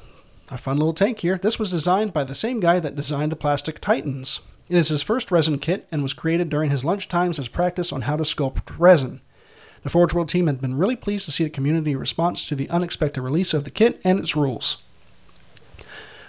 [0.51, 1.39] a fun little tank here.
[1.39, 4.41] This was designed by the same guy that designed the Plastic Titans.
[4.69, 7.95] It is his first resin kit and was created during his lunch times as practice
[7.95, 9.23] on how to sculpt resin.
[9.85, 12.69] The Forge World team had been really pleased to see the community response to the
[12.69, 14.83] unexpected release of the kit and its rules.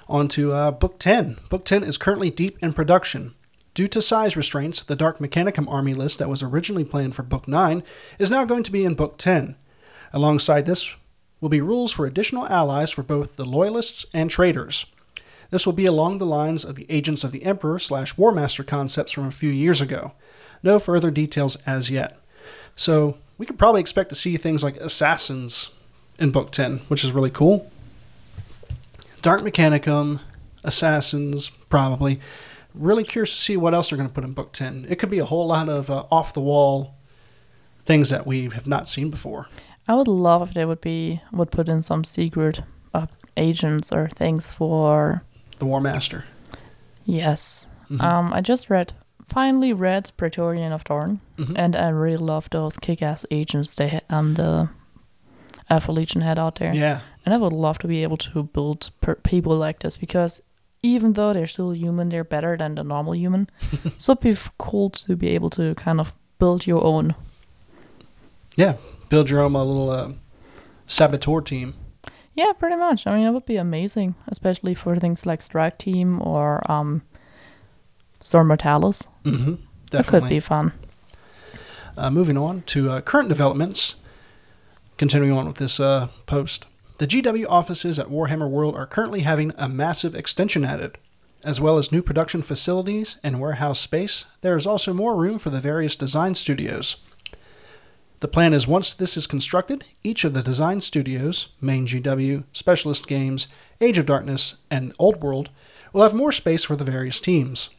[0.07, 1.39] On to uh, Book 10.
[1.49, 3.35] Book 10 is currently deep in production.
[3.79, 7.47] Due to size restraints, the Dark Mechanicum army list that was originally planned for Book
[7.47, 7.81] 9
[8.17, 9.55] is now going to be in Book 10.
[10.11, 10.97] Alongside this
[11.39, 14.85] will be rules for additional allies for both the Loyalists and Traitors.
[15.49, 19.13] This will be along the lines of the Agents of the Emperor slash Warmaster concepts
[19.13, 20.11] from a few years ago.
[20.61, 22.19] No further details as yet.
[22.75, 25.69] So we could probably expect to see things like Assassins
[26.19, 27.71] in Book 10, which is really cool.
[29.21, 30.19] Dark Mechanicum,
[30.65, 32.19] Assassins, probably.
[32.79, 34.85] Really curious to see what else they're going to put in Book 10.
[34.89, 36.95] It could be a whole lot of uh, off the wall
[37.85, 39.47] things that we have not seen before.
[39.87, 42.61] I would love if they would be would put in some secret
[42.93, 45.23] uh, agents or things for
[45.59, 46.23] The War Master.
[47.05, 47.67] yes.
[47.89, 48.01] Mhm.
[48.01, 48.93] Um, I just read
[49.27, 51.53] finally read Praetorian of Dorn, Mhm.
[51.55, 54.69] and I really love those kick-ass agents they ha- um the
[55.69, 56.73] Alpha Legion had out there.
[56.73, 57.01] yeah.
[57.25, 60.41] And I would love to be able to build per- people like this because
[60.81, 63.49] even though they're still human, they're better than the normal human.
[63.97, 67.15] so it'd be cool to be able to kind of build your own.
[68.55, 68.75] Yeah.
[69.09, 70.11] Build your own uh, little uh,
[70.85, 71.73] saboteur team.
[72.35, 73.05] Yeah, pretty much.
[73.05, 77.01] I mean, it would be amazing, especially for things like Strike Team or um,
[78.21, 79.07] Storm Mortalis.
[79.25, 79.55] Mm-hmm.
[79.91, 80.71] That could be fun.
[81.97, 83.95] Uh, moving on to uh, current developments.
[84.97, 86.65] Continuing on with this uh, post.
[86.99, 90.97] The GW offices at Warhammer World are currently having a massive extension added.
[91.45, 95.49] As well as new production facilities and warehouse space, there is also more room for
[95.49, 96.97] the various design studios.
[98.19, 103.07] The plan is once this is constructed, each of the design studios, Main GW, Specialist
[103.07, 103.47] Games,
[103.79, 105.49] Age of Darkness, and Old World,
[105.93, 107.69] will have more space for the various teams.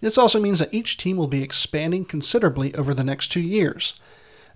[0.00, 4.00] This also means that each team will be expanding considerably over the next two years.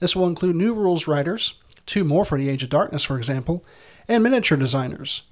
[0.00, 1.52] This will include new rules writers,
[1.88, 3.64] two more for the Age of Darkness, for example,
[4.07, 5.22] and miniature designers.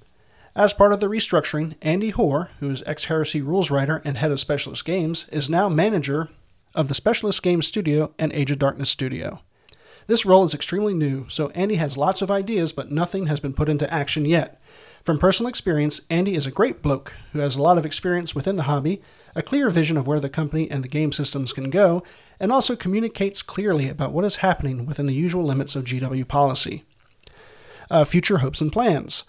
[0.55, 4.31] As part of the restructuring, Andy Hoare, who is ex Heresy rules writer and head
[4.31, 6.29] of Specialist Games, is now manager
[6.73, 9.39] of the Specialist Games Studio and Age of Darkness Studio.
[10.07, 13.53] This role is extremely new, so Andy has lots of ideas, but nothing has been
[13.53, 14.59] put into action yet.
[15.03, 18.55] From personal experience, Andy is a great bloke who has a lot of experience within
[18.55, 19.01] the hobby,
[19.35, 22.03] a clear vision of where the company and the game systems can go,
[22.39, 26.85] and also communicates clearly about what is happening within the usual limits of GW policy.
[27.91, 29.25] Uh, future hopes and plans.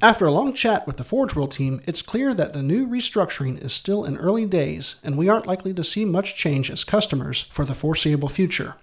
[0.00, 3.62] After a long chat with the Forge World team, it's clear that the new restructuring
[3.62, 7.42] is still in early days, and we aren't likely to see much change as customers
[7.42, 8.76] for the foreseeable future.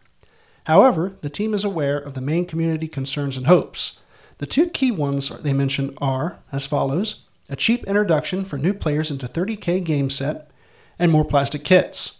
[0.69, 3.97] However, the team is aware of the main community concerns and hopes.
[4.37, 9.09] The two key ones they mentioned are as follows a cheap introduction for new players
[9.09, 10.51] into 30k game set,
[10.99, 12.19] and more plastic kits.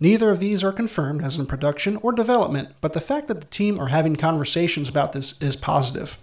[0.00, 3.46] Neither of these are confirmed as in production or development, but the fact that the
[3.46, 6.18] team are having conversations about this is positive.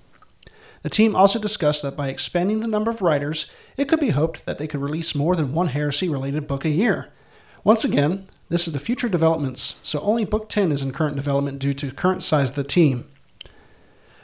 [0.81, 4.45] The team also discussed that by expanding the number of writers, it could be hoped
[4.45, 7.13] that they could release more than one heresy related book a year.
[7.63, 11.59] Once again, this is the future developments, so only Book 10 is in current development
[11.59, 13.05] due to current size of the team.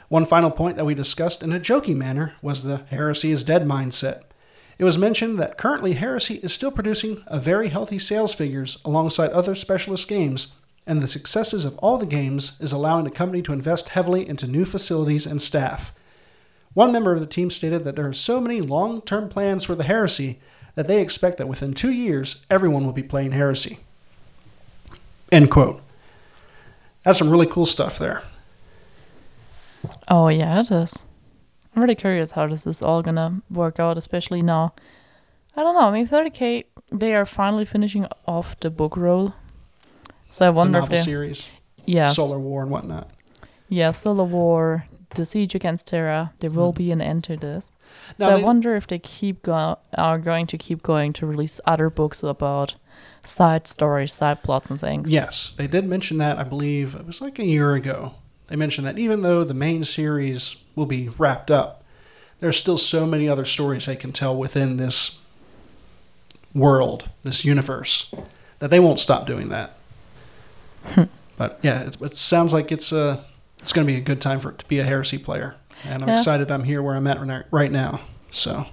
[0.08, 3.64] One final point that we discussed in a joking manner was the heresy is dead
[3.64, 4.22] mindset.
[4.78, 9.30] It was mentioned that currently Heresy is still producing a very healthy sales figures alongside
[9.30, 10.54] other specialist games,
[10.86, 14.46] and the successes of all the games is allowing the company to invest heavily into
[14.46, 15.92] new facilities and staff.
[16.74, 19.74] One member of the team stated that there are so many long term plans for
[19.74, 20.40] the Heresy
[20.74, 23.78] that they expect that within two years everyone will be playing Heresy.
[25.32, 25.80] End quote.
[27.02, 28.22] That's some really cool stuff there.
[30.08, 31.04] Oh yeah, it is.
[31.74, 34.74] I'm really curious how this is all gonna work out, especially now.
[35.56, 35.80] I don't know.
[35.88, 36.64] I mean, 30k.
[36.92, 39.32] They are finally finishing off the book roll,
[40.28, 41.48] so I The wonder if novel they, series,
[41.86, 43.10] yeah, Solar War, and whatnot.
[43.70, 46.32] yeah, Solar War, the Siege against Terra.
[46.40, 46.76] There will Mhm.
[46.76, 47.72] be an end to this.
[48.18, 51.60] Now so I wonder if they keep go- are going to keep going to release
[51.66, 52.74] other books about
[53.24, 55.12] side stories, side plots, and things.
[55.12, 58.14] Yes, they did mention that, I believe, it was like a year ago.
[58.48, 61.84] They mentioned that even though the main series will be wrapped up,
[62.40, 65.18] there's still so many other stories they can tell within this
[66.54, 68.12] world, this universe,
[68.58, 69.74] that they won't stop doing that.
[70.84, 71.04] Hmm.
[71.36, 73.24] but yeah, it, it sounds like it's a,
[73.60, 75.54] it's going to be a good time for it to be a heresy player.
[75.84, 76.14] And I'm Yeah.
[76.16, 78.00] excited I'm here where I'm at right- right now.
[78.32, 78.66] So,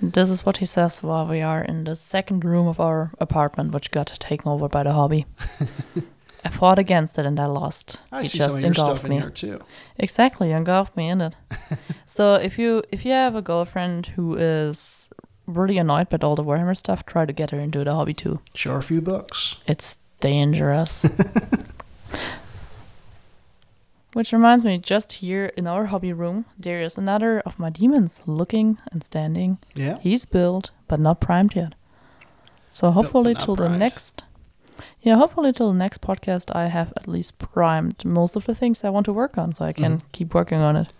[0.00, 3.72] This is what he says while we are in the second room of our apartment,
[3.72, 5.26] which got taken over by the hobby.
[6.44, 8.00] I fought against it and I lost.
[8.12, 9.18] I he see just some of your stuff in me.
[9.18, 9.60] here too.
[9.98, 11.36] Exactly, engulfed me in it.
[12.06, 15.08] so if you if you have a girlfriend who is
[15.46, 18.40] really annoyed by all the Warhammer stuff, try to get her into the hobby too.
[18.54, 19.56] Show her a few books.
[19.66, 21.04] It's dangerous.
[24.18, 28.20] Which reminds me, just here in our hobby room, there is another of my demons
[28.26, 29.58] looking and standing.
[29.76, 29.96] Yeah.
[30.00, 31.76] He's built, but not primed yet.
[32.68, 34.24] So hopefully till the next
[35.02, 38.82] Yeah, hopefully till the next podcast I have at least primed most of the things
[38.82, 40.02] I want to work on so I can Mhm.
[40.10, 40.92] keep working on it.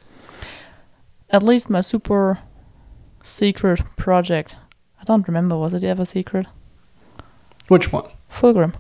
[1.31, 2.39] At least my super
[3.21, 4.55] secret project.
[5.01, 6.47] I don't remember, was it ever secret?
[7.67, 8.05] Which one?
[8.31, 8.75] Fulgrim.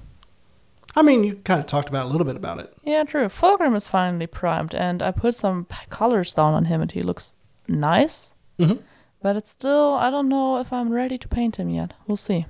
[0.96, 2.72] I mean, you kind of talked about a little bit about it.
[2.82, 3.28] Yeah, true.
[3.28, 7.34] Fulgrim is finally primed, and I put some colors down on him, and he looks
[7.68, 8.32] nice.
[8.58, 8.82] Mm-hmm.
[9.20, 11.94] But it's still, I don't know if I'm ready to paint him yet.
[12.06, 12.46] We'll see.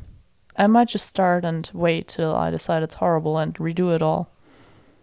[0.57, 4.31] I might just start and wait till I decide it's horrible and redo it all.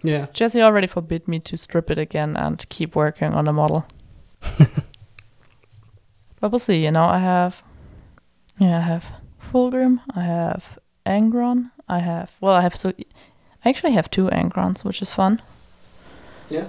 [0.04, 0.28] Yeah.
[0.34, 3.88] Jesse already forbid me to strip it again and keep working on the model.
[6.39, 6.84] but we'll see.
[6.84, 7.63] You know, I have,
[8.60, 9.06] yeah, I have
[9.52, 12.93] Fulgrim, I have Angron, I have, well, I have so,
[13.63, 15.41] I actually have two Angrons, which is fun.
[16.50, 16.67] Yeah.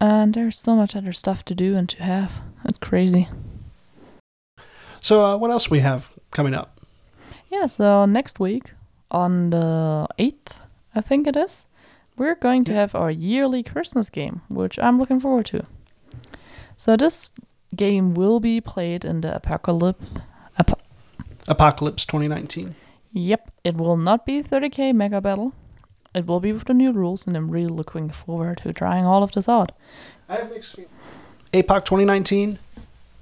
[0.00, 2.32] And there's so much other stuff to do and to have.
[2.64, 3.28] It's crazy.
[5.00, 6.80] So, uh, what else we have coming up?
[7.50, 8.72] Yeah, so next week
[9.10, 10.56] on the 8th,
[10.94, 11.66] I think it is,
[12.16, 15.64] we're going to have our yearly Christmas game, which I'm looking forward to.
[16.76, 17.30] So this
[17.74, 20.04] game will be played in the Apocalypse
[20.58, 20.80] Ap-
[21.46, 22.74] Apocalypse 2019.
[23.16, 25.54] Yep, it will not be 30k Mega Battle.
[26.14, 29.22] It will be with the new rules, and I'm really looking forward to trying all
[29.22, 29.72] of this out.
[30.28, 30.92] I have mixed feelings.
[31.54, 32.58] APOC 2019.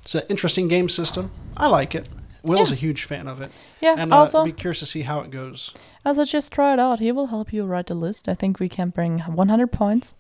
[0.03, 1.31] It's an interesting game system.
[1.57, 2.09] I like it.
[2.43, 2.75] Will's Yeah.
[2.75, 3.51] a huge fan of it.
[3.81, 5.73] Yeah, And uh, also, be curious to see how it goes.
[6.05, 8.29] as I just try it out, he will help you write the list.
[8.29, 10.15] I think we can bring 100 points.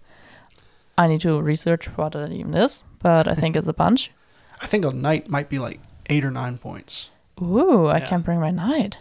[0.96, 4.12] I need to research what that even is, but I think it's a bunch.
[4.60, 7.10] I think a knight might be like eight or nine points.
[7.42, 8.06] Ooh, I Yeah.
[8.06, 8.98] can bring my knight.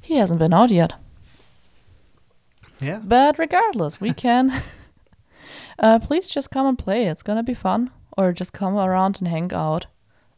[0.00, 0.94] He hasn't been out yet.
[2.80, 3.00] Yeah.
[3.02, 4.52] But regardless, we can.
[5.78, 7.06] uh, please just come and play.
[7.06, 7.90] It's gonna be fun.
[8.16, 9.86] Or just come around and hang out.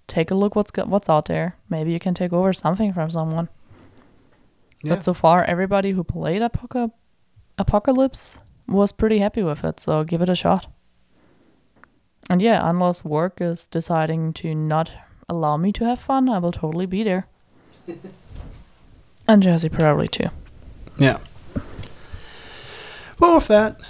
[0.07, 1.55] Take a look what's go- what's out there.
[1.69, 3.49] Maybe you can take over something from someone.
[4.83, 4.95] Yeah.
[4.95, 6.93] But so far, everybody who played Apoca-
[7.59, 9.81] Apocalypse was pretty happy with it.
[9.81, 10.67] So give it a shot.
[12.29, 14.91] And yeah, unless work is deciding to not
[15.29, 17.27] allow me to have fun, I will totally be there.
[19.31, 20.29] and Jazzy probably too.
[20.99, 21.19] Yeah.
[23.19, 23.81] Well, with that,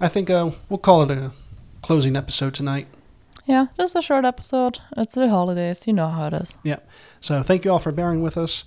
[0.00, 1.32] I think uh, we'll call it a
[1.80, 2.88] closing episode tonight.
[3.46, 4.78] Yeah, just a short episode.
[4.96, 5.86] It's the holidays.
[5.86, 6.56] You know how it is.
[6.62, 6.78] Yeah.
[7.20, 8.64] So thank you all for bearing with us.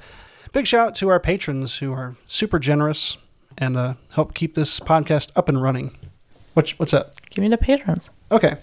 [0.54, 3.18] Big shout out to our patrons who are super generous
[3.58, 5.92] and uh, help keep this podcast up and running.
[6.54, 7.20] What's what's up?
[7.32, 8.10] Give me the patrons.
[8.32, 8.58] Okay.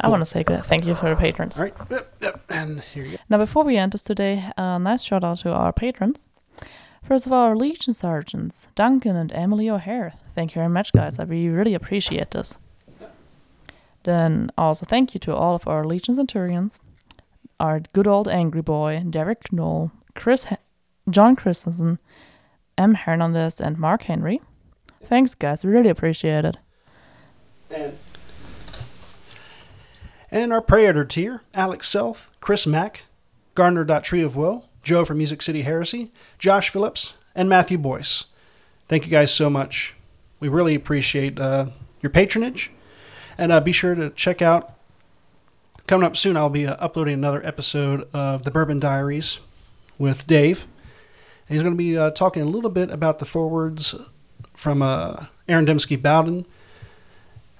[0.00, 0.64] I want to say good.
[0.64, 1.58] Thank you for the patrons.
[1.58, 1.74] All right.
[1.90, 2.40] Yep, yep.
[2.48, 3.22] And here you go.
[3.28, 6.26] Now, before we end this today, a nice shout out to our patrons.
[7.10, 10.12] First of all, our Legion Sergeants, Duncan and Emily O'Hare.
[10.36, 11.18] Thank you very much, guys.
[11.18, 12.56] I really, appreciate this.
[14.04, 16.78] Then also thank you to all of our Legion Centurions,
[17.58, 20.46] our good old Angry Boy, Derek Knoll, Chris,
[21.10, 21.98] John Christensen,
[22.78, 22.94] M.
[22.94, 24.40] Hernandez, and Mark Henry.
[25.04, 25.64] Thanks, guys.
[25.64, 26.58] We really appreciate it.
[30.30, 33.02] And, our Praetor tier, Alex Self, Chris Mack,
[33.56, 38.26] Gardner Tree of Woe, Joe from Music City Heresy, Josh Phillips, and Matthew Boyce.
[38.88, 39.94] Thank you guys so much.
[40.40, 41.66] We really appreciate uh,
[42.00, 42.70] your patronage.
[43.38, 44.74] And uh, be sure to check out,
[45.86, 49.40] coming up soon, I'll be uh, uploading another episode of The Bourbon Diaries
[49.98, 50.66] with Dave.
[51.48, 53.94] And he's going to be uh, talking a little bit about the forwards
[54.54, 56.46] from uh, Aaron Dembski Bowden.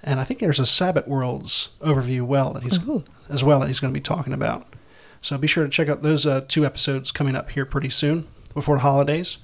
[0.02, 3.04] And I think there's a Sabbath Worlds overview well that he's Ooh.
[3.28, 4.69] as well that he's going to be talking about.
[5.22, 8.26] So be sure to check out those uh, two episodes coming up here pretty soon
[8.54, 9.38] before the holidays.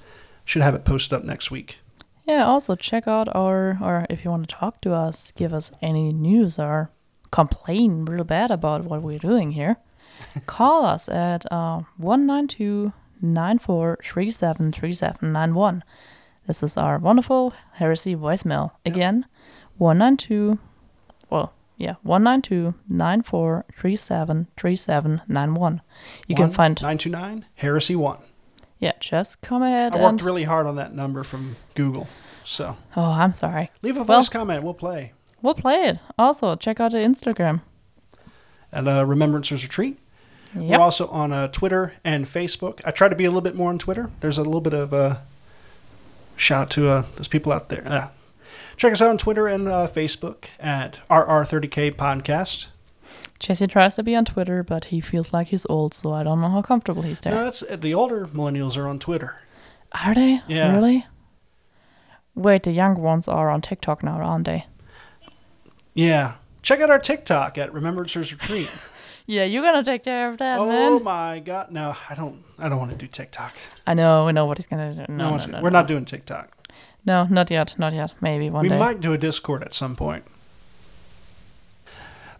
[0.45, 1.79] Should have it posted up next week.
[2.25, 5.71] Yeah, also check out our, or if you want to talk to us, give us
[5.81, 6.91] any news or
[7.31, 9.77] complain real bad about what we're doing here,
[10.45, 15.83] call us at uh, 192 9437 3791.
[16.47, 18.71] This is our wonderful heresy voicemail.
[18.85, 19.25] Again,
[19.77, 20.59] 192,
[21.77, 25.81] yeah, 192 9437 3791.
[26.27, 28.17] You can find, 929 Heresy 1.
[28.79, 32.07] yeah, just come ahead I worked really hard on that number from Google.
[32.43, 33.71] So oh, I'm sorry.
[33.81, 34.63] leave a Well- voice comment.
[34.63, 35.13] We'll play.
[35.41, 35.99] We'll play it.
[36.17, 37.61] Also, check out the Instagram.
[38.71, 39.99] At uh, Remembrancers Retreat.
[40.55, 40.63] Yep.
[40.79, 42.81] We're also on uh, Twitter and Facebook.
[42.85, 44.09] I try to be a little bit more on Twitter.
[44.21, 45.21] There's a little bit of a
[46.37, 48.09] shout out to uh, those people out there.
[48.77, 52.67] Uh, check us out on Twitter and uh, Facebook at RR30K Podcast.
[53.39, 56.41] Jesse tries to be on Twitter, but he feels like he's old, so I don't
[56.41, 57.33] know how comfortable he's there.
[57.33, 59.35] No, that's the older millennials are on Twitter.
[59.91, 60.41] are they?
[60.47, 60.73] Yeah.
[60.73, 61.05] Really?
[62.35, 64.65] Wait, the young ones are on TikTok now, aren't they?
[65.93, 66.35] Yeah.
[66.61, 68.71] Check out our TikTok at Remembrancers Retreat.
[69.29, 71.03] Yeah, you're gonna take care of that, oh man.
[71.03, 71.69] my god.
[71.69, 73.53] No, I don't I don't want to do TikTok.
[73.85, 75.13] I know, I know what he's gonna do.
[75.13, 75.79] No, No, no, no, we're no.
[75.79, 76.49] not doing TikTok.
[77.07, 78.11] No, not yet, not yet.
[78.19, 78.77] Maybe one we day.
[78.77, 80.25] might do a Discord at some point.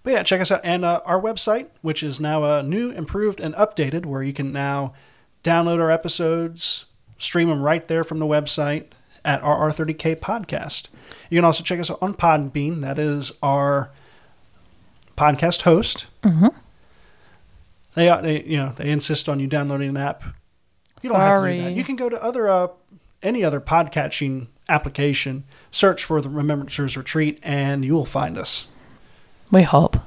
[0.04, 0.60] But yeah, check us out.
[0.62, 4.52] And uh, our website, which is now uh, new, improved, and updated, where you can
[4.52, 4.94] now
[5.42, 6.86] download our episodes,
[7.18, 8.88] stream them right there from the website
[9.24, 10.90] at RR30K Podcast.
[11.30, 12.82] You can also check us out on Podbean.
[12.82, 13.90] That is our
[15.16, 16.08] podcast host.
[16.24, 16.48] Mm-hmm.
[17.96, 20.24] They, uh, they, you know, they insist on you downloading an app.
[21.02, 21.64] You don't have to do that.
[21.64, 21.74] Sorry.
[21.74, 22.68] You can go to other, uh,
[23.24, 28.68] any other podcatching application, search for the Remembrancers Retreat, and you will find us.
[29.52, 29.98] We hope.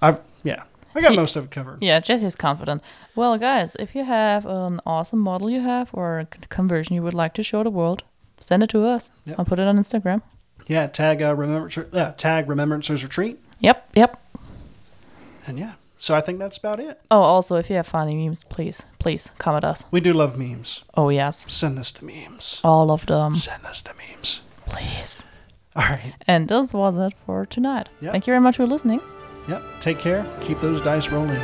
[0.00, 0.64] I've, yeah,
[0.94, 1.78] I got He- most of it covered.
[1.82, 2.82] Yeah, Jesse's confident.
[3.16, 7.14] Well, guys, if you have an awesome model you have or a conversion you would
[7.14, 8.02] like to show the world,
[8.38, 9.10] send it to us.
[9.26, 9.38] Yep.
[9.38, 10.22] I'll put it on Instagram.
[10.66, 14.20] Yeah, tag uh, Remembrancers, yeah, tag Remembrancers Retreat, Yep, yep.
[15.46, 15.74] and yeah.
[16.04, 17.00] So I think that's about it.
[17.10, 19.84] Oh, also, if you have funny memes, please, please come comment us.
[19.90, 20.84] We do love memes.
[20.94, 21.46] Oh, yes.
[21.48, 22.60] Send us the memes.
[22.62, 24.42] All of them, Send us the memes.
[24.66, 25.24] please.
[25.74, 26.12] All right.
[26.26, 27.88] And this was it for tonight.
[28.02, 28.12] Yep.
[28.12, 29.00] Thank you very much for listening.
[29.48, 29.62] Yep.
[29.80, 30.26] Take care.
[30.42, 31.40] Keep those dice rolling.